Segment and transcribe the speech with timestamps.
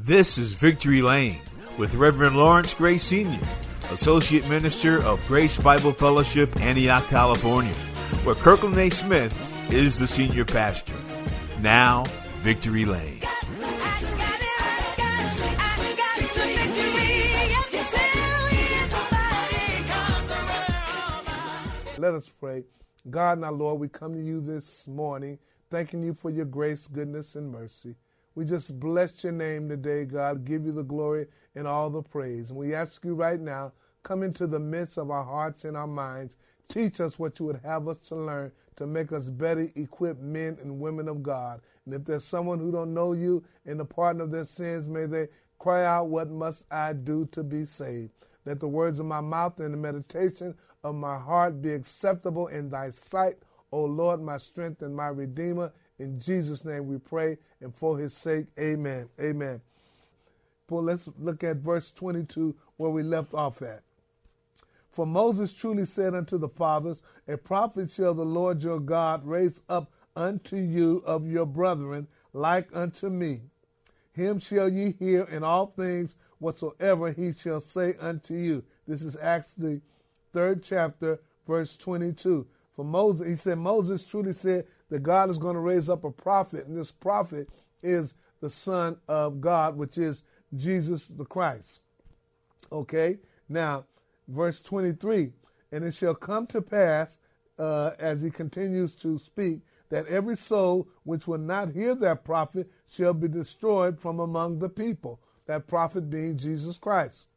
[0.00, 1.40] This is Victory Lane
[1.76, 3.40] with Reverend Lawrence Gray Sr.,
[3.90, 7.74] Associate Minister of Grace Bible Fellowship, Antioch, California,
[8.22, 8.90] where Kirkland A.
[8.90, 9.34] Smith
[9.72, 10.94] is the senior pastor.
[11.60, 12.04] Now,
[12.42, 13.20] Victory Lane.
[21.98, 22.62] Let us pray.
[23.10, 25.40] God and our Lord, we come to you this morning,
[25.70, 27.96] thanking you for your grace, goodness, and mercy.
[28.38, 30.44] We just bless your name today, God.
[30.44, 32.50] Give you the glory and all the praise.
[32.50, 33.72] And we ask you right now,
[34.04, 36.36] come into the midst of our hearts and our minds.
[36.68, 40.56] Teach us what you would have us to learn to make us better equipped men
[40.62, 41.60] and women of God.
[41.84, 45.06] And if there's someone who don't know you in the pardon of their sins, may
[45.06, 45.26] they
[45.58, 48.12] cry out, What must I do to be saved?
[48.44, 50.54] Let the words of my mouth and the meditation
[50.84, 53.38] of my heart be acceptable in thy sight,
[53.72, 55.72] O Lord, my strength and my redeemer.
[55.98, 59.08] In Jesus' name we pray, and for his sake, amen.
[59.20, 59.60] Amen.
[60.70, 63.82] Well, let's look at verse 22 where we left off at.
[64.90, 69.62] For Moses truly said unto the fathers, A prophet shall the Lord your God raise
[69.68, 73.42] up unto you of your brethren, like unto me.
[74.12, 78.64] Him shall ye hear in all things whatsoever he shall say unto you.
[78.86, 79.80] This is Acts the
[80.32, 82.46] third chapter, verse 22.
[82.74, 86.10] For Moses, he said, Moses truly said that God is going to raise up a
[86.10, 87.48] prophet, and this prophet
[87.82, 90.22] is the Son of God, which is
[90.56, 91.80] Jesus the Christ.
[92.70, 93.84] Okay, now,
[94.28, 95.32] verse 23
[95.72, 97.18] And it shall come to pass,
[97.58, 99.60] uh, as he continues to speak,
[99.90, 104.68] that every soul which will not hear that prophet shall be destroyed from among the
[104.68, 105.20] people.
[105.46, 107.28] That prophet being Jesus Christ.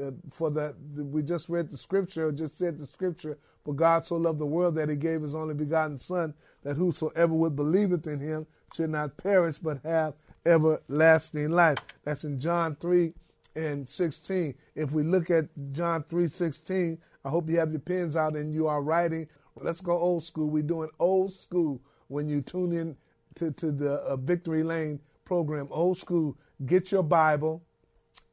[0.00, 4.16] Uh, for that, we just read the scripture, just said the scripture, for God so
[4.16, 8.18] loved the world that he gave his only begotten Son, that whosoever would believeth in
[8.18, 10.14] him should not perish but have
[10.44, 11.78] everlasting life.
[12.04, 13.12] That's in John 3
[13.54, 14.54] and 16.
[14.74, 18.52] If we look at John 3 16, I hope you have your pens out and
[18.52, 19.28] you are writing.
[19.56, 20.48] Let's go old school.
[20.48, 22.96] We're doing old school when you tune in
[23.36, 25.68] to, to the uh, Victory Lane program.
[25.70, 26.36] Old school.
[26.64, 27.64] Get your Bible,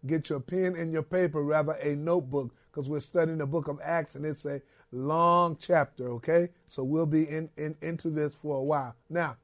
[0.06, 3.80] get your pen and your paper, rather a notebook, because we're studying the book of
[3.84, 6.50] Acts and it's a long chapter, okay?
[6.68, 8.96] So we'll be in, in into this for a while.
[9.10, 9.38] Now,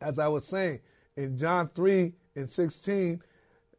[0.00, 0.80] as I was saying,
[1.16, 3.20] in John 3 and 16,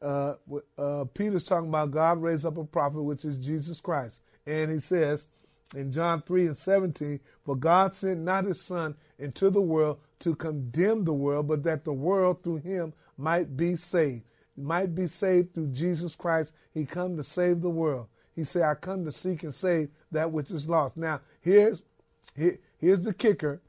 [0.02, 0.36] uh,
[0.78, 4.22] uh, Peter's talking about God raised up a prophet, which is Jesus Christ.
[4.46, 5.28] And he says
[5.76, 10.36] in John 3 and 17, For God sent not his Son into the world to
[10.36, 14.24] condemn the world, but that the world through him might be saved.
[14.58, 16.54] Might be saved through Jesus Christ.
[16.74, 18.08] He come to save the world.
[18.40, 20.96] He said, I come to seek and save that which is lost.
[20.96, 21.84] Now, here's
[22.38, 23.60] here, here's the kicker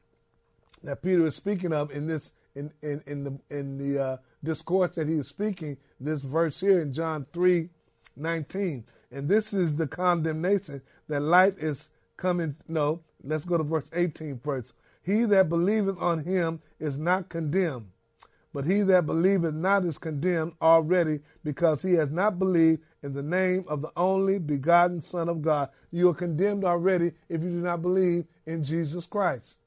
[0.84, 4.90] that Peter is speaking of in this in in, in the in the uh, discourse
[4.90, 5.76] that he is speaking.
[5.98, 7.68] This verse here in John 3,
[8.14, 8.84] 19.
[9.10, 12.54] And this is the condemnation that light is coming.
[12.68, 14.74] No, let's go to verse 18 first.
[15.02, 17.88] He that believeth on him is not condemned,
[18.52, 23.22] but he that believeth not is condemned already, because he has not believed in the
[23.22, 25.70] name of the only begotten Son of God.
[25.90, 29.58] You are condemned already if you do not believe in Jesus Christ.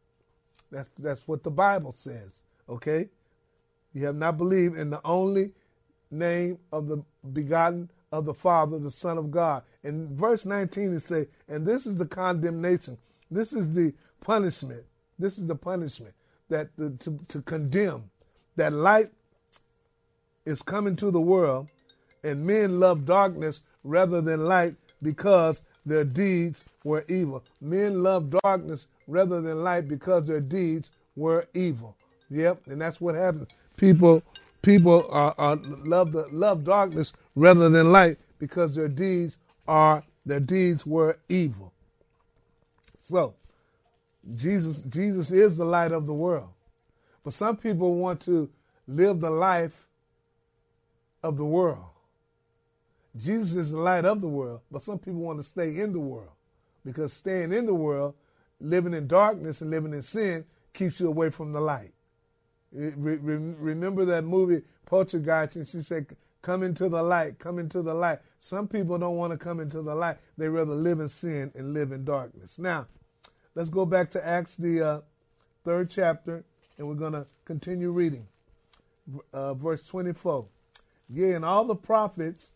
[0.72, 3.10] That's, that's what the Bible says, okay?
[3.94, 5.52] You have not believed in the only
[6.12, 9.64] name of the begotten of the Father, the Son of God.
[9.84, 12.98] In verse 19, it says, and this is the condemnation.
[13.32, 14.84] This is the punishment.
[15.18, 16.14] This is the punishment
[16.50, 18.10] that the, to, to condemn
[18.56, 19.10] that light
[20.46, 21.68] is coming to the world,
[22.24, 27.44] and men love darkness rather than light because their deeds were evil.
[27.62, 31.96] Men love darkness rather than light because their deeds were evil.
[32.30, 33.50] Yep, and that's what happens.
[33.78, 34.24] People
[34.62, 39.38] people are, are love the love darkness rather than light because their deeds
[39.68, 41.74] are their deeds were evil.
[43.04, 43.36] So,
[44.36, 46.50] Jesus Jesus is the light of the world.
[47.24, 48.50] But some people want to
[48.88, 49.88] live the life
[51.22, 51.86] of the world.
[53.16, 56.00] Jesus is the light of the world, but some people want to stay in the
[56.00, 56.32] world
[56.84, 58.16] because staying in the world,
[58.60, 61.94] living in darkness and living in sin keeps you away from the light.
[62.72, 66.08] Remember that movie poltergeist, and she said,
[66.42, 68.20] Come into the light, come into the light.
[68.40, 70.18] Some people don't want to come into the light.
[70.38, 72.60] They rather live in sin and live in darkness.
[72.60, 72.88] Now,
[73.56, 75.02] let's go back to Acts, the uh,
[75.64, 76.44] third chapter,
[76.78, 78.28] and we're going to continue reading.
[79.34, 80.46] Uh, verse 24.
[81.10, 82.52] Yea, and all the prophets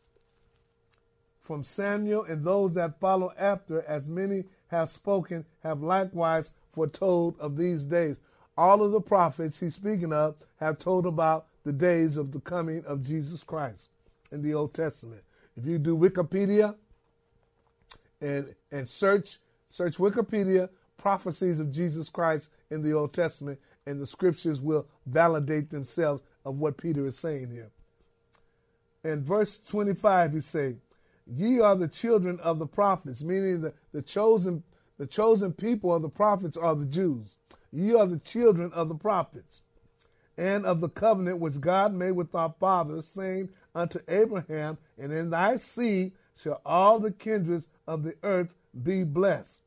[1.41, 7.57] from Samuel and those that follow after, as many have spoken, have likewise foretold of
[7.57, 8.19] these days.
[8.57, 12.83] All of the prophets he's speaking of have told about the days of the coming
[12.85, 13.89] of Jesus Christ
[14.31, 15.21] in the Old Testament.
[15.55, 16.75] If you do Wikipedia
[18.21, 19.37] and and search
[19.69, 25.69] search Wikipedia prophecies of Jesus Christ in the Old Testament, and the scriptures will validate
[25.69, 27.71] themselves of what Peter is saying here.
[29.03, 30.75] In verse 25, he say,
[31.25, 34.63] Ye are the children of the prophets, meaning the, the chosen
[34.97, 37.37] the chosen people of the prophets are the Jews.
[37.71, 39.61] Ye are the children of the prophets,
[40.37, 45.29] and of the covenant which God made with our fathers, saying unto Abraham, And in
[45.29, 49.59] thy seed shall all the kindreds of the earth be blessed.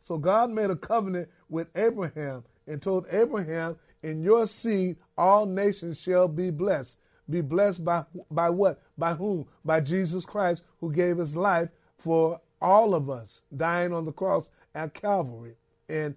[0.00, 6.00] So God made a covenant with Abraham and told Abraham, In your seed all nations
[6.00, 6.98] shall be blessed.
[7.28, 8.80] Be blessed by, by what?
[8.96, 9.46] By whom?
[9.64, 14.48] By Jesus Christ, who gave his life for all of us, dying on the cross
[14.74, 15.54] at Calvary.
[15.88, 16.14] And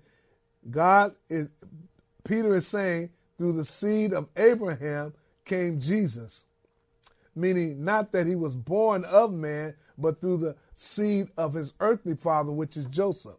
[0.70, 1.48] God is,
[2.24, 5.14] Peter is saying, through the seed of Abraham
[5.46, 6.46] came Jesus,
[7.36, 12.16] meaning not that he was born of man, but through the seed of his earthly
[12.16, 13.38] father, which is Joseph.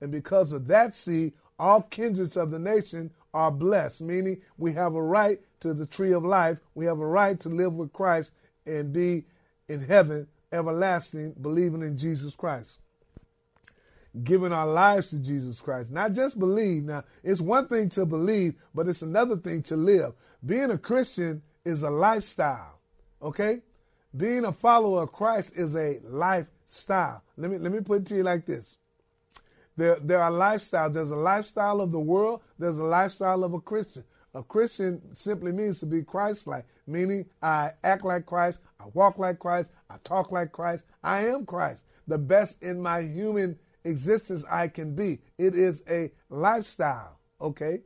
[0.00, 4.94] And because of that seed, all kindreds of the nation are blessed, meaning we have
[4.94, 6.58] a right to the tree of life.
[6.74, 8.32] We have a right to live with Christ
[8.66, 9.26] and be
[9.68, 12.78] in heaven everlasting, believing in Jesus Christ.
[14.24, 15.90] Giving our lives to Jesus Christ.
[15.90, 16.84] Not just believe.
[16.84, 20.14] Now, it's one thing to believe, but it's another thing to live.
[20.44, 22.80] Being a Christian is a lifestyle.
[23.22, 23.60] Okay?
[24.16, 27.22] Being a follower of Christ is a lifestyle.
[27.36, 28.78] Let me let me put it to you like this.
[29.80, 30.92] There, there are lifestyles.
[30.92, 34.04] There's a lifestyle of the world, there's a lifestyle of a Christian.
[34.34, 39.18] A Christian simply means to be Christ like, meaning I act like Christ, I walk
[39.18, 44.44] like Christ, I talk like Christ, I am Christ, the best in my human existence
[44.50, 45.18] I can be.
[45.38, 47.78] It is a lifestyle, okay?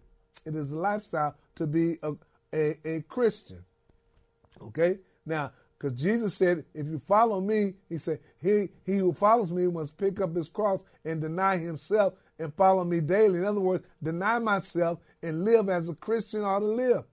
[0.45, 2.15] It is a lifestyle to be a,
[2.53, 3.65] a, a Christian,
[4.61, 4.99] okay?
[5.27, 5.53] Now,
[5.85, 9.99] because Jesus said, if you follow me, he said, he, he who follows me must
[9.99, 13.41] pick up his cross and deny himself and follow me daily.
[13.41, 17.05] In other words, deny myself and live as a Christian ought to live.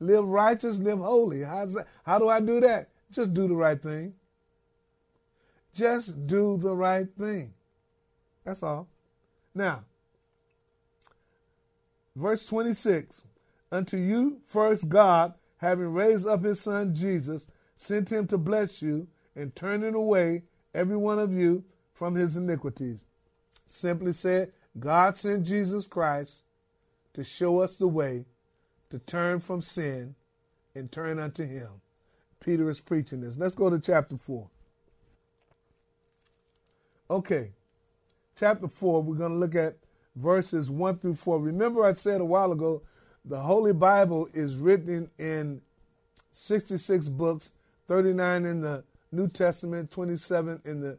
[0.00, 1.42] Live righteous, live holy.
[1.42, 1.86] How's that?
[2.04, 2.88] How do I do that?
[3.12, 4.14] Just do the right thing.
[5.72, 7.54] Just do the right thing.
[8.44, 8.88] That's all.
[9.54, 9.84] Now,
[12.16, 13.22] verse 26
[13.70, 17.46] Unto you, first God, having raised up his son Jesus,
[17.76, 20.42] sent him to bless you and turning away
[20.74, 23.04] every one of you from his iniquities.
[23.66, 26.42] Simply said, God sent Jesus Christ
[27.14, 28.26] to show us the way
[28.90, 30.14] to turn from sin
[30.74, 31.68] and turn unto him.
[32.40, 33.38] Peter is preaching this.
[33.38, 34.48] Let's go to chapter 4.
[37.08, 37.52] Okay,
[38.38, 39.76] chapter 4, we're going to look at
[40.16, 41.40] verses 1 through 4.
[41.40, 42.82] Remember, I said a while ago,
[43.24, 45.60] the Holy Bible is written in
[46.32, 47.52] 66 books
[47.86, 50.98] 39 in the New Testament, 27 in the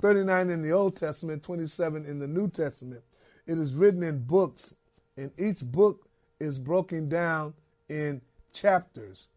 [0.00, 3.02] 39 in the Old Testament, 27 in the New Testament.
[3.46, 4.74] It is written in books,
[5.16, 6.08] and each book
[6.38, 7.54] is broken down
[7.88, 8.20] in
[8.52, 9.28] chapters.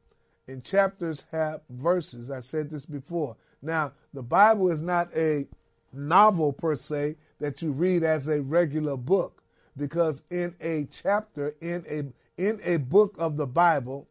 [0.47, 2.29] And chapters have verses.
[2.29, 3.35] I said this before.
[3.61, 5.47] Now, the Bible is not a
[5.93, 9.43] novel per se that you read as a regular book
[9.77, 12.03] because in a chapter in a
[12.41, 14.07] in a book of the Bible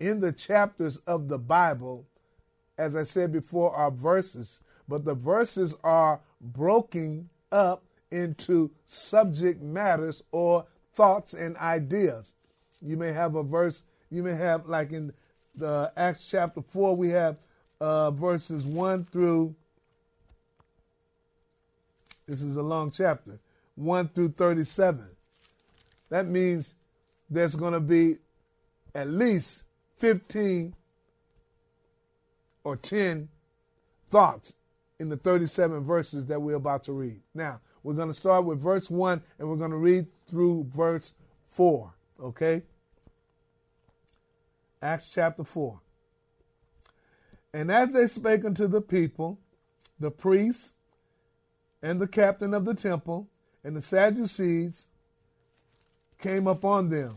[0.00, 2.06] in the chapters of the Bible,
[2.76, 10.22] as I said before, are verses, but the verses are broken up into subject matters
[10.32, 12.34] or thoughts and ideas.
[12.80, 15.12] You may have a verse, you may have, like in
[15.54, 17.36] the Acts chapter 4, we have
[17.80, 19.54] uh, verses 1 through,
[22.26, 23.38] this is a long chapter,
[23.74, 25.06] 1 through 37.
[26.10, 26.74] That means
[27.28, 28.16] there's going to be
[28.94, 29.64] at least
[29.98, 30.74] 15
[32.64, 33.28] or 10
[34.10, 34.54] thoughts
[34.98, 37.20] in the 37 verses that we're about to read.
[37.34, 41.14] Now, we're going to start with verse 1 and we're going to read through verse
[41.48, 41.92] 4.
[42.20, 42.62] Okay?
[44.80, 45.80] Acts chapter 4.
[47.52, 49.38] And as they spake unto the people,
[49.98, 50.74] the priests
[51.82, 53.28] and the captain of the temple
[53.64, 54.86] and the Sadducees
[56.18, 57.16] came upon them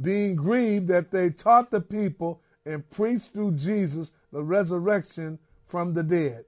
[0.00, 6.02] being grieved that they taught the people and preached through Jesus the resurrection from the
[6.02, 6.44] dead.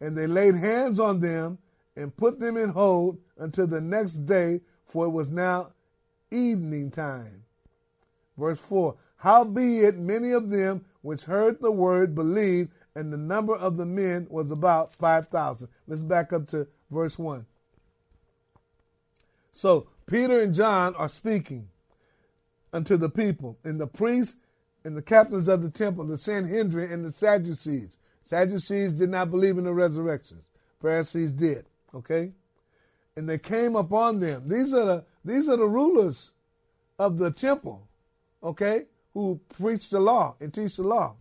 [0.00, 1.58] And they laid hands on them
[1.96, 5.72] and put them in hold until the next day, for it was now
[6.30, 7.44] evening time.
[8.36, 13.76] Verse 4 Howbeit many of them which heard the word believed, and the number of
[13.76, 15.68] the men was about 5,000.
[15.86, 17.46] Let's back up to verse 1.
[19.52, 21.68] So Peter and John are speaking
[22.76, 24.36] unto the people, and the priests
[24.84, 27.98] and the captains of the temple, the Sanhedrin and the Sadducees.
[28.22, 30.38] Sadducees did not believe in the resurrection.
[30.80, 31.64] Pharisees did.
[31.94, 32.32] Okay?
[33.16, 34.48] And they came upon them.
[34.48, 36.32] These are the these are the rulers
[36.98, 37.88] of the temple,
[38.44, 41.16] okay, who preach the law and teach the law.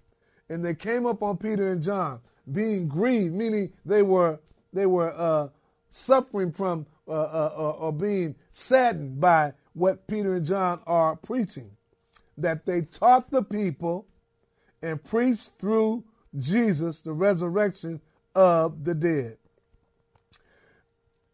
[0.49, 2.19] And they came upon Peter and John,
[2.51, 4.39] being grieved, meaning they were
[4.73, 5.47] they were uh,
[5.89, 11.69] suffering from uh, uh, uh or being saddened by what Peter and John are preaching.
[12.37, 14.07] That they taught the people
[14.81, 16.03] and preached through
[16.37, 18.01] Jesus the resurrection
[18.33, 19.37] of the dead.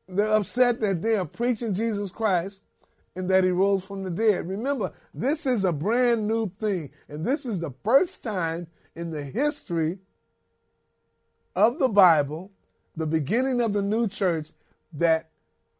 [0.07, 2.61] They're upset that they are preaching Jesus Christ
[3.15, 4.47] and that he rose from the dead.
[4.47, 9.23] Remember, this is a brand new thing, and this is the first time in the
[9.23, 9.99] history
[11.55, 12.51] of the Bible,
[12.95, 14.49] the beginning of the new church,
[14.93, 15.29] that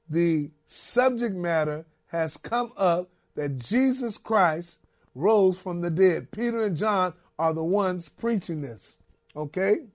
[0.10, 4.80] the subject matter has come up that Jesus Christ
[5.16, 6.32] rose from the dead.
[6.32, 8.98] Peter and John are the ones preaching this.
[9.36, 9.86] Okay?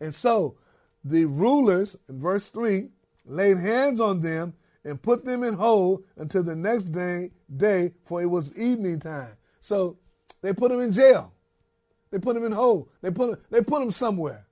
[0.00, 0.56] And so
[1.02, 2.88] the rulers, in verse 3,
[3.26, 4.54] laid hands on them
[4.84, 9.32] and put them in hold until the next day, day, for it was evening time.
[9.60, 9.96] So
[10.42, 11.32] they put them in jail.
[12.10, 12.90] They put them in hold.
[13.00, 14.46] They put them, they put them somewhere.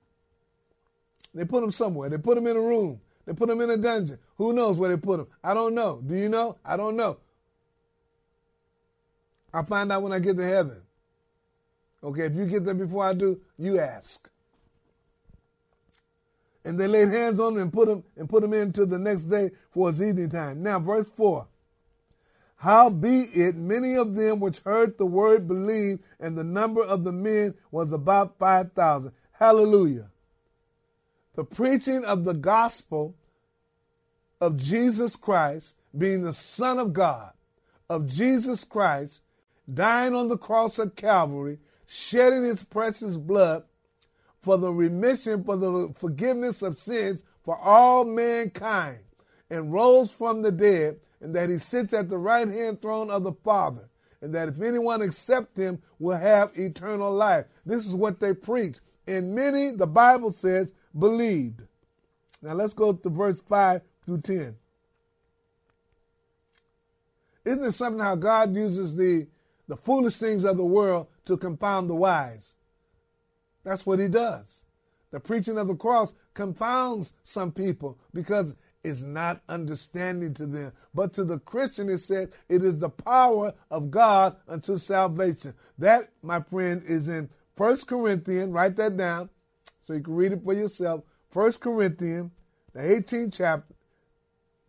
[1.35, 2.09] They put them somewhere.
[2.09, 2.99] They put them in a room.
[3.25, 4.19] They put them in a dungeon.
[4.37, 5.27] Who knows where they put them?
[5.43, 6.01] I don't know.
[6.05, 6.57] Do you know?
[6.65, 7.17] I don't know.
[9.53, 10.81] I'll find out when I get to heaven.
[12.03, 14.29] Okay, if you get there before I do, you ask
[16.65, 19.23] and they laid hands on him and put him and put him into the next
[19.23, 20.63] day for his evening time.
[20.63, 21.47] Now, verse four.
[22.57, 27.03] How be it many of them which heard the word believed, and the number of
[27.03, 29.11] the men was about five thousand.
[29.33, 30.09] Hallelujah.
[31.35, 33.15] The preaching of the gospel
[34.39, 37.31] of Jesus Christ, being the Son of God,
[37.89, 39.21] of Jesus Christ,
[39.71, 43.63] dying on the cross of Calvary, shedding his precious blood
[44.41, 48.99] for the remission, for the forgiveness of sins for all mankind,
[49.49, 53.23] and rose from the dead, and that he sits at the right hand throne of
[53.23, 53.89] the Father,
[54.21, 57.45] and that if anyone accept him will have eternal life.
[57.65, 58.77] This is what they preach.
[59.07, 61.61] And many, the Bible says, believed.
[62.41, 64.55] Now let's go to verse 5 through 10.
[67.45, 69.27] Isn't it something how God uses the,
[69.67, 72.55] the foolish things of the world to confound the wise?
[73.63, 74.63] That's what he does.
[75.11, 80.73] The preaching of the cross confounds some people because it's not understanding to them.
[80.93, 85.53] But to the Christian, it says it is the power of God unto salvation.
[85.77, 88.51] That, my friend, is in First Corinthians.
[88.51, 89.29] Write that down
[89.83, 91.03] so you can read it for yourself.
[91.29, 92.31] First Corinthians,
[92.73, 93.73] the 18th chapter.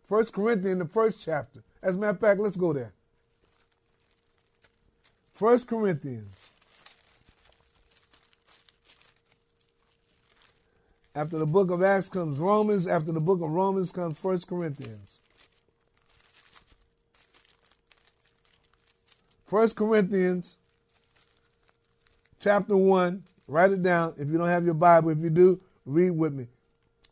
[0.03, 1.63] First Corinthians, the first chapter.
[1.81, 2.93] As a matter of fact, let's go there.
[5.33, 6.51] First Corinthians.
[11.15, 12.87] After the book of Acts comes Romans.
[12.87, 15.19] After the book of Romans comes First Corinthians.
[19.45, 20.57] First Corinthians
[22.39, 23.23] chapter 1.
[23.47, 25.11] Write it down if you don't have your Bible.
[25.11, 26.47] If you do, read with me.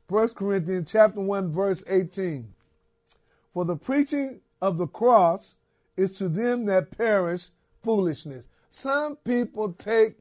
[0.09, 2.53] First Corinthians chapter 1 verse 18.
[3.53, 5.55] For the preaching of the cross
[5.95, 7.49] is to them that perish
[7.83, 8.47] foolishness.
[8.69, 10.15] Some people take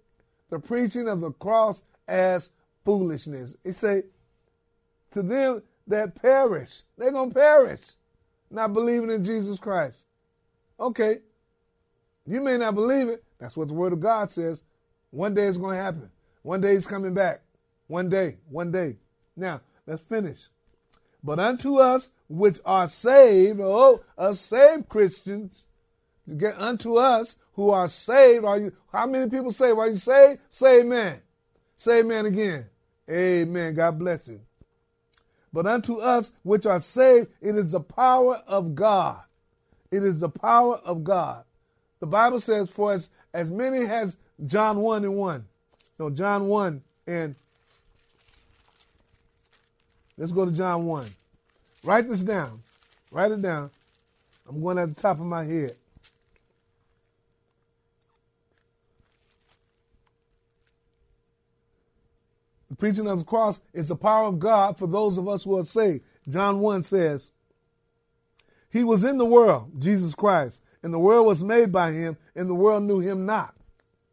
[0.51, 2.51] the preaching of the cross as
[2.85, 3.57] foolishness.
[3.65, 4.03] It say,
[5.13, 7.93] to them that perish, they're going to perish,
[8.51, 10.07] not believing in Jesus Christ.
[10.79, 11.21] Okay,
[12.27, 13.25] you may not believe it.
[13.39, 14.63] That's what the Word of God says.
[15.13, 16.11] One day it's going to happen.
[16.43, 17.43] One day he's coming back.
[17.87, 18.97] One day, one day.
[19.37, 20.49] Now, let's finish.
[21.23, 25.67] But unto us which are saved, oh, us saved Christians,
[26.37, 28.45] get unto us who are saved.
[28.45, 28.73] Are you?
[28.91, 29.79] How many people saved?
[29.79, 30.41] Are you saved?
[30.49, 31.21] Say amen.
[31.77, 32.67] Say amen again.
[33.09, 33.75] Amen.
[33.75, 34.41] God bless you.
[35.53, 39.21] But unto us which are saved, it is the power of God.
[39.91, 41.45] It is the power of God.
[42.01, 45.45] The Bible says, for as, as many as John 1 and 1.
[45.99, 47.35] No, John 1 and
[50.17, 51.07] let's go to John 1.
[51.85, 52.63] Write this down.
[53.11, 53.71] Write it down.
[54.49, 55.77] I'm going at the top of my head.
[62.71, 65.59] The preaching of the cross is the power of God for those of us who
[65.59, 66.03] are saved.
[66.29, 67.31] John 1 says,
[68.71, 72.49] He was in the world, Jesus Christ, and the world was made by him, and
[72.49, 73.55] the world knew him not.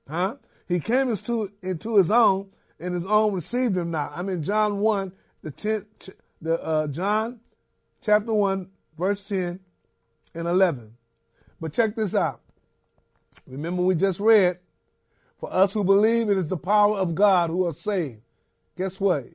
[0.10, 0.38] Huh?
[0.68, 2.50] He came into, into his own,
[2.80, 4.12] and his own received him not.
[4.16, 5.12] I'm in John 1,
[5.44, 6.10] the 10th,
[6.42, 7.40] the uh, John
[8.02, 9.60] chapter 1, verse 10
[10.34, 10.96] and 11.
[11.62, 12.42] But check this out.
[13.46, 14.60] Remember, we just read,
[15.40, 18.22] for us who believe it is the power of God who are saved.
[18.78, 19.26] Guess what?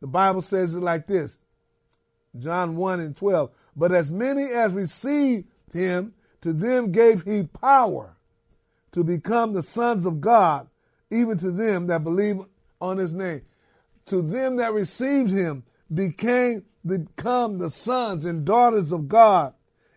[0.00, 1.38] The Bible says it like this
[2.38, 3.50] John 1 and 12.
[3.74, 8.15] But as many as received him, to them gave he power
[8.96, 10.68] to become the sons of God,
[11.10, 12.38] even to them that believe
[12.80, 13.42] on his name.
[14.06, 19.52] To them that received him became become the sons and daughters of God,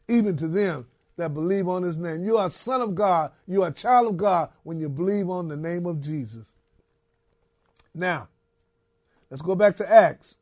[0.10, 2.26] even to them that believe on his name.
[2.26, 3.32] You are a son of God.
[3.48, 6.52] You are a child of God when you believe on the name of Jesus.
[7.96, 8.28] Now,
[9.30, 10.38] let's go back to Acts.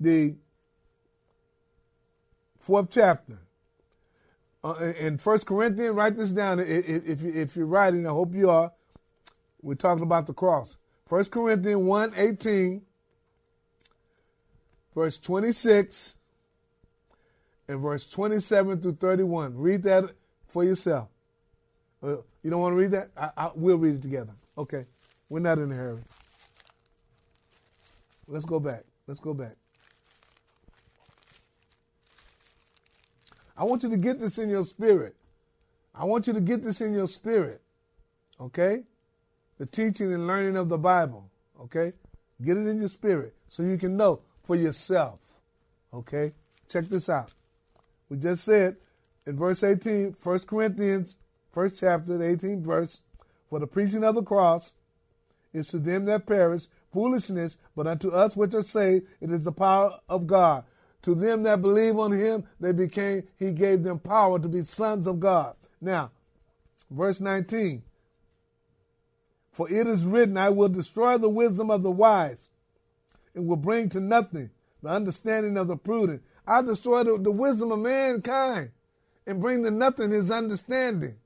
[0.00, 0.36] The
[2.58, 3.41] fourth chapter.
[4.64, 8.06] Uh, in First Corinthians, write this down if, if you're writing.
[8.06, 8.72] I hope you are.
[9.60, 10.76] We're talking about the cross.
[11.06, 12.82] First Corinthians 1 18,
[14.94, 16.16] verse 26
[17.68, 19.56] and verse 27 through 31.
[19.56, 20.04] Read that
[20.46, 21.08] for yourself.
[22.02, 23.10] Uh, you don't want to read that?
[23.16, 24.32] I, I, we'll read it together.
[24.56, 24.86] Okay.
[25.28, 26.02] We're not in a hurry.
[28.26, 28.84] Let's go back.
[29.06, 29.56] Let's go back.
[33.62, 35.14] I want you to get this in your spirit.
[35.94, 37.60] I want you to get this in your spirit.
[38.40, 38.82] Okay?
[39.58, 41.30] The teaching and learning of the Bible.
[41.60, 41.92] Okay?
[42.44, 45.20] Get it in your spirit so you can know for yourself.
[45.94, 46.32] Okay?
[46.68, 47.34] Check this out.
[48.08, 48.78] We just said
[49.26, 51.16] in verse 18, 1 Corinthians,
[51.52, 53.00] first chapter, the 18th verse,
[53.48, 54.74] for the preaching of the cross
[55.52, 59.52] is to them that perish foolishness, but unto us which are saved, it is the
[59.52, 60.64] power of God.
[61.02, 65.06] To them that believe on him, they became, he gave them power to be sons
[65.06, 65.56] of God.
[65.80, 66.12] Now,
[66.90, 67.82] verse 19.
[69.50, 72.50] For it is written, I will destroy the wisdom of the wise
[73.34, 74.50] and will bring to nothing
[74.82, 76.22] the understanding of the prudent.
[76.46, 78.70] I destroy the, the wisdom of mankind
[79.26, 81.16] and bring to nothing his understanding.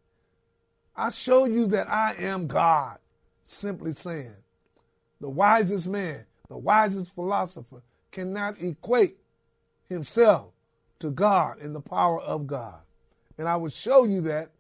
[0.95, 2.99] I show you that I am God,
[3.45, 4.35] simply saying.
[5.21, 9.17] The wisest man, the wisest philosopher cannot equate
[9.89, 10.53] himself
[10.99, 12.81] to God in the power of God.
[13.39, 14.51] And I will show you that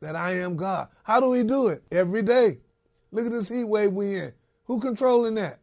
[0.00, 0.88] that I am God.
[1.04, 1.82] How do we do it?
[1.92, 2.58] Every day.
[3.12, 4.32] Look at this heat wave we in.
[4.64, 5.60] Who controlling that?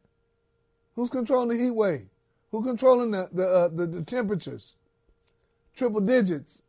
[0.95, 2.07] Who's controlling the heat wave?
[2.51, 4.75] Who controlling the the, uh, the, the temperatures?
[5.75, 6.61] Triple digits,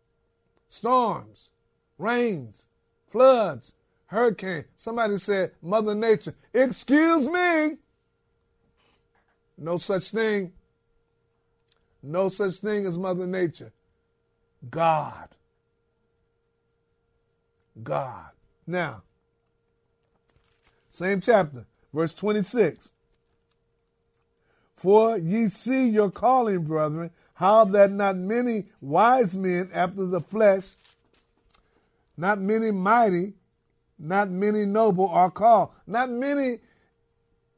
[0.69, 1.51] storms,
[1.99, 2.67] rains,
[3.07, 3.75] floods,
[4.07, 4.65] hurricane.
[4.77, 6.35] Somebody said Mother Nature.
[6.55, 7.79] Excuse me.
[9.59, 10.53] No such thing.
[12.03, 13.73] No such thing as Mother Nature.
[14.71, 15.29] God.
[17.83, 18.31] God.
[18.67, 19.03] Now,
[20.89, 22.91] same chapter, verse 26.
[24.77, 30.71] For ye see your calling, brethren, how that not many wise men after the flesh,
[32.17, 33.35] not many mighty,
[33.99, 35.71] not many noble are called.
[35.87, 36.61] Not many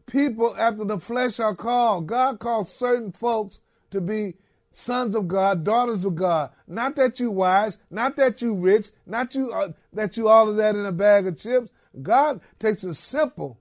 [0.07, 2.07] people after the flesh are called.
[2.07, 3.61] God calls certain folks
[3.93, 4.35] to be
[4.73, 6.51] sons of God, daughters of God.
[6.67, 10.57] Not that you wise, not that you rich, not you uh, that you all of
[10.57, 11.71] that in a bag of chips.
[12.01, 13.59] God takes the simple,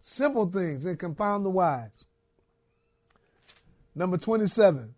[0.00, 2.06] simple things and confound the wise.
[3.94, 4.94] Number 27.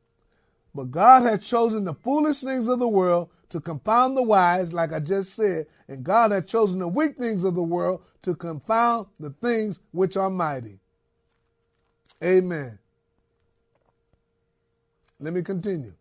[0.75, 4.93] But God has chosen the foolish things of the world to confound the wise, like
[4.93, 9.07] I just said, and God has chosen the weak things of the world to confound
[9.19, 10.79] the things which are mighty.
[12.23, 12.79] Amen.
[15.21, 15.93] Let me continue.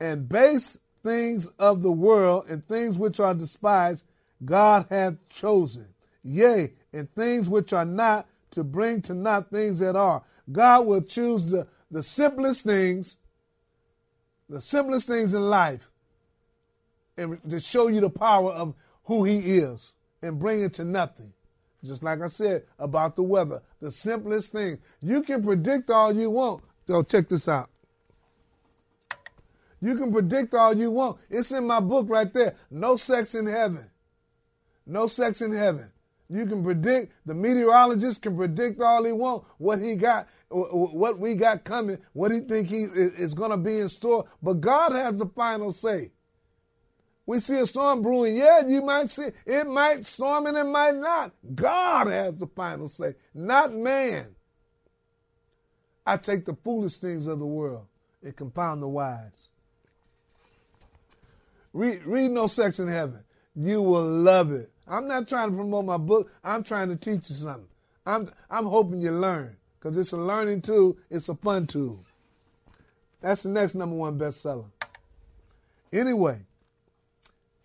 [0.00, 4.04] And base things of the world and things which are despised,
[4.44, 5.88] God hath chosen.
[6.22, 11.02] Yea, and things which are not to bring to naught things that are, God will
[11.02, 13.16] choose the, the simplest things,
[14.48, 15.90] the simplest things in life,
[17.16, 21.32] and to show you the power of who He is and bring it to nothing.
[21.84, 24.78] Just like I said about the weather, the simplest thing.
[25.00, 26.62] You can predict all you want.
[26.88, 27.68] So check this out.
[29.82, 31.18] You can predict all you want.
[31.28, 32.54] It's in my book right there.
[32.70, 33.90] No sex in heaven.
[34.86, 35.90] No sex in heaven.
[36.30, 41.34] You can predict, the meteorologist can predict all he want, what he got, what we
[41.34, 44.24] got coming, what he think he is going to be in store.
[44.42, 46.12] But God has the final say.
[47.26, 48.34] We see a storm brewing.
[48.34, 51.32] Yeah, you might see it might storm and it might not.
[51.54, 54.34] God has the final say, not man.
[56.08, 57.84] I take the foolish things of the world
[58.22, 59.50] and compound the wise.
[61.74, 63.22] Read, read No Sex in Heaven.
[63.54, 64.72] You will love it.
[64.86, 66.32] I'm not trying to promote my book.
[66.42, 67.68] I'm trying to teach you something.
[68.06, 70.96] I'm, I'm hoping you learn because it's a learning tool.
[71.10, 72.02] It's a fun tool.
[73.20, 74.70] That's the next number one bestseller.
[75.92, 76.40] Anyway,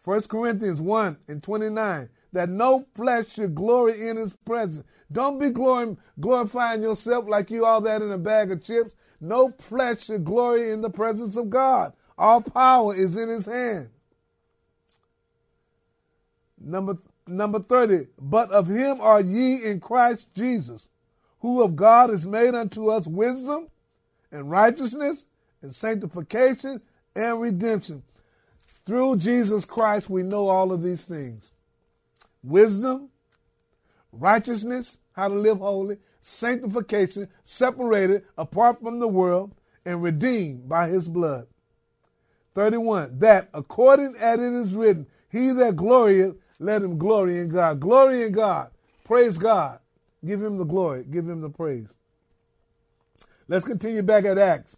[0.04, 4.86] 1 Corinthians 1 and 29, that no flesh should glory in his presence.
[5.12, 8.96] Don't be glorifying yourself like you all that in a bag of chips.
[9.22, 11.94] No flesh should glory in the presence of God.
[12.18, 13.90] All power is in his hand.
[16.60, 20.90] Number, number 30, but of him are ye in Christ Jesus,
[21.40, 23.68] who of God is made unto us wisdom
[24.32, 25.26] and righteousness
[25.62, 26.82] and sanctification
[27.16, 28.04] and redemption.
[28.86, 31.53] Through Jesus Christ, we know all of these things
[32.44, 33.10] wisdom,
[34.12, 39.54] righteousness, how to live holy, sanctification, separated apart from the world,
[39.86, 41.48] and redeemed by his blood.
[42.54, 43.20] 31.
[43.20, 47.80] That according as it is written, he that glorieth, let him glory in God.
[47.80, 48.70] Glory in God.
[49.04, 49.80] Praise God.
[50.26, 51.04] Give him the glory.
[51.04, 51.94] Give him the praise.
[53.48, 54.78] Let's continue back at Acts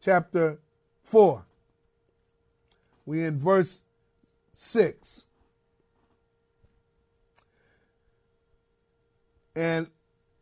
[0.00, 0.58] chapter
[1.04, 1.44] 4.
[3.04, 3.82] We in verse
[4.54, 5.25] 6.
[9.56, 9.88] And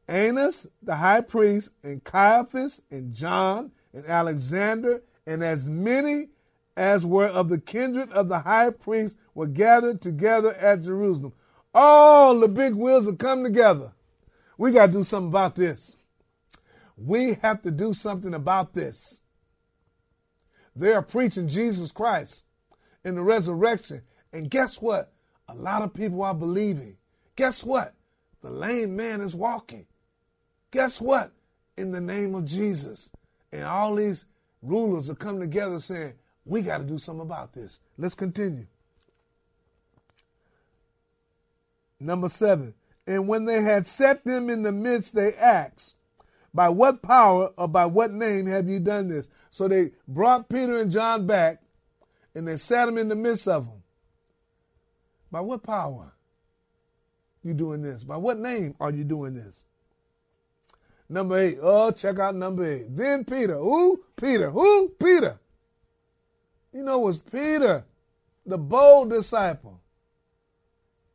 [0.09, 6.29] Annas, the high priest, and Caiaphas, and John, and Alexander, and as many
[6.77, 11.33] as were of the kindred of the high priest were gathered together at Jerusalem.
[11.73, 13.93] All the big wheels have come together.
[14.59, 15.97] We got to do something about this.
[16.97, 19.21] We have to do something about this.
[20.77, 22.45] They are preaching Jesus Christ
[23.05, 24.03] in the resurrection.
[24.33, 25.13] And guess what?
[25.49, 26.97] A lot of people are believing.
[27.37, 27.95] Guess what?
[28.45, 29.87] The lame man is walking.
[30.71, 31.33] Guess what?
[31.79, 33.09] In the name of Jesus.
[33.51, 34.27] And all these
[34.61, 36.13] rulers are coming together saying,
[36.45, 37.81] we got to do something about this.
[37.97, 38.67] Let's continue.
[41.99, 42.75] Number seven.
[43.07, 45.95] And when they had set them in the midst, they asked,
[46.53, 49.27] By what power or by what name have you done this?
[49.53, 51.63] So they brought Peter and John back
[52.35, 53.83] and they sat them in the midst of them.
[55.33, 56.14] By what power
[57.45, 58.05] you doing this?
[58.05, 59.65] By what name are you doing this?
[61.09, 61.59] Number eight.
[61.61, 62.87] Oh, check out number eight.
[62.89, 63.57] Then Peter.
[63.57, 64.03] Who?
[64.17, 64.51] Peter.
[64.51, 64.89] Who?
[64.89, 65.39] Peter.
[66.73, 67.85] You know, it was Peter,
[68.45, 69.81] the bold disciple.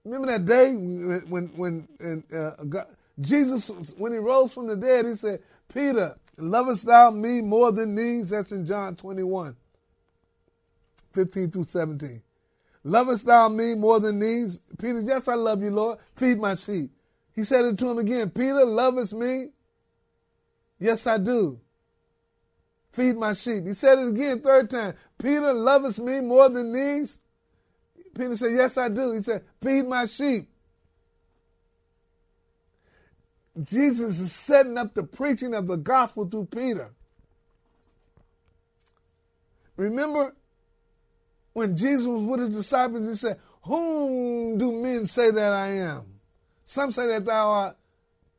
[0.05, 2.87] Remember that day when when uh, God,
[3.19, 5.41] Jesus, when he rose from the dead, he said,
[5.73, 8.29] Peter, lovest thou me more than these?
[8.29, 9.55] That's in John 21,
[11.11, 12.21] 15 through 17.
[12.83, 14.59] Lovest thou me more than these?
[14.79, 15.99] Peter, yes, I love you, Lord.
[16.15, 16.91] Feed my sheep.
[17.35, 19.49] He said it to him again, Peter, lovest me?
[20.79, 21.59] Yes, I do.
[22.91, 23.65] Feed my sheep.
[23.65, 24.93] He said it again, third time.
[25.17, 27.19] Peter, lovest me more than these?
[28.15, 29.11] Peter said, Yes, I do.
[29.11, 30.49] He said, Feed my sheep.
[33.61, 36.91] Jesus is setting up the preaching of the gospel through Peter.
[39.75, 40.33] Remember
[41.59, 46.05] when Jesus was with his disciples, he said, Whom do men say that I am?
[46.65, 47.75] Some say that thou art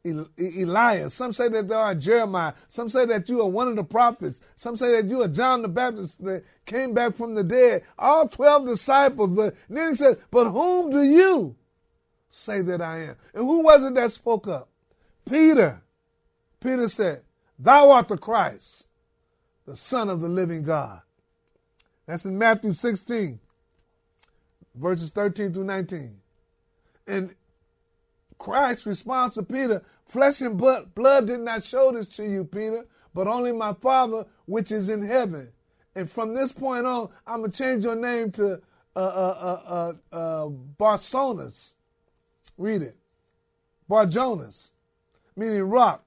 [0.04, 1.12] Elias.
[1.12, 2.54] Some say that thou art Jeremiah.
[2.68, 4.40] Some say that you are one of the prophets.
[4.56, 7.84] Some say that you are John the Baptist that came back from the dead.
[7.98, 9.30] All 12 disciples.
[9.30, 11.56] But then he said, But whom do you
[12.30, 13.16] say that I am?
[13.34, 14.70] And who was it that spoke up?
[15.28, 15.82] Peter.
[16.60, 17.22] Peter said,
[17.58, 18.88] Thou art the Christ,
[19.66, 21.02] the Son of the living God.
[22.10, 23.38] That's in Matthew 16,
[24.74, 26.16] verses 13 through 19.
[27.06, 27.36] And
[28.36, 33.28] Christ responds to Peter, Flesh and blood, did not show this to you, Peter, but
[33.28, 35.52] only my Father which is in heaven.
[35.94, 38.54] And from this point on, I'm going to change your name to
[38.96, 40.48] uh, uh, uh, uh, uh
[40.80, 41.74] Barsonas.
[42.58, 42.96] Read it.
[43.88, 44.72] Bar Jonas,
[45.36, 46.04] meaning rock.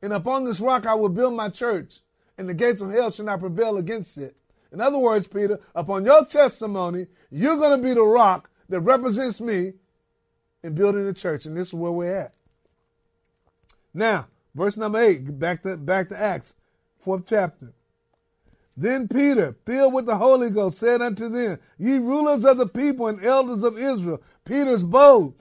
[0.00, 2.02] And upon this rock I will build my church,
[2.38, 4.36] and the gates of hell shall not prevail against it.
[4.72, 9.40] In other words, Peter, upon your testimony, you're going to be the rock that represents
[9.40, 9.72] me
[10.62, 12.34] in building the church, and this is where we're at.
[13.94, 16.54] Now, verse number eight, back to back to Acts,
[16.98, 17.72] fourth chapter.
[18.76, 23.08] Then Peter, filled with the Holy Ghost, said unto them, Ye rulers of the people
[23.08, 25.34] and elders of Israel, Peter's bold,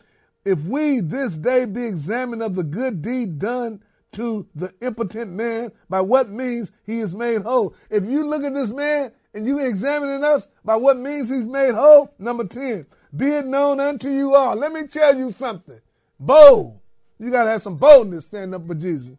[0.43, 5.71] if we this day be examined of the good deed done to the impotent man,
[5.87, 7.75] by what means he is made whole.
[7.91, 11.75] If you look at this man and you examining us by what means he's made
[11.75, 12.13] whole.
[12.17, 12.85] Number 10,
[13.15, 14.55] be it known unto you all.
[14.55, 15.79] Let me tell you something.
[16.19, 16.79] Bold.
[17.19, 19.09] You got to have some boldness stand up for Jesus.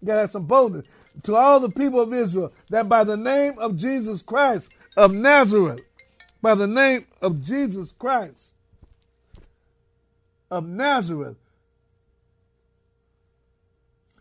[0.00, 0.86] You got to have some boldness.
[1.24, 5.80] To all the people of Israel, that by the name of Jesus Christ of Nazareth,
[6.42, 8.52] by the name of Jesus Christ
[10.50, 11.36] of Nazareth,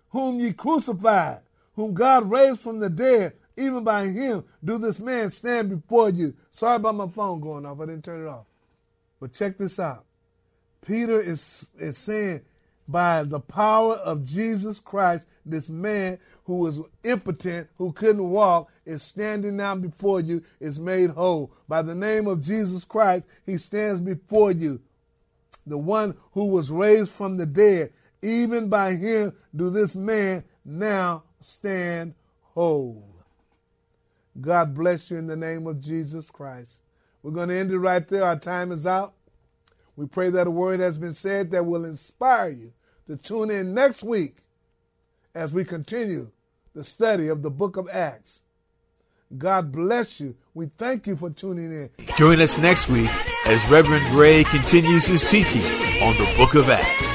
[0.09, 1.41] whom ye crucified,
[1.75, 6.33] whom God raised from the dead, even by him do this man stand before you.
[6.51, 7.79] Sorry about my phone going off.
[7.79, 8.45] I didn't turn it off.
[9.19, 10.05] But check this out.
[10.85, 12.41] Peter is, is saying,
[12.87, 19.01] by the power of Jesus Christ, this man who was impotent, who couldn't walk, is
[19.01, 21.51] standing now before you, is made whole.
[21.67, 24.81] By the name of Jesus Christ, he stands before you.
[25.65, 31.23] The one who was raised from the dead, even by him do this man now
[31.41, 33.14] stand whole.
[34.39, 36.81] God bless you in the name of Jesus Christ.
[37.23, 38.23] We're going to end it right there.
[38.23, 39.13] Our time is out.
[39.95, 42.73] We pray that a word has been said that will inspire you
[43.07, 44.37] to tune in next week
[45.33, 46.31] as we continue
[46.73, 48.41] the study of the book of Acts.
[49.37, 50.35] God bless you.
[50.53, 51.89] We thank you for tuning in.
[52.17, 53.09] Join us next week
[53.47, 55.63] as Reverend Gray continues his teaching
[56.01, 57.14] on the book of Acts.